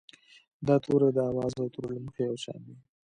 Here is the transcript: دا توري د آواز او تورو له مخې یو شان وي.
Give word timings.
دا 0.67 0.75
توري 0.83 1.09
د 1.13 1.19
آواز 1.31 1.53
او 1.61 1.67
تورو 1.73 1.89
له 1.95 2.01
مخې 2.05 2.21
یو 2.29 2.37
شان 2.43 2.61
وي. 2.67 2.77